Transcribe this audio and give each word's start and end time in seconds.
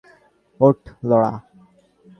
ওঠ, 0.59 0.79
লরা। 1.09 1.33